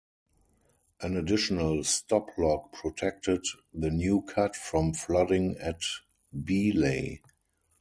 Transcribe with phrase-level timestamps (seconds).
[1.01, 5.81] An additional stop lock protected the new cut from flooding at
[6.35, 7.21] Beeleigh.